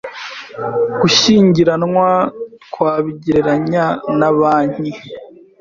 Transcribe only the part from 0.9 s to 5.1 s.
Gushyingiranwa twabigereranya na banki